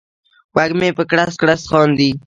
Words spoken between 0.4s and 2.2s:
وږمې په کړس، کړس خاندي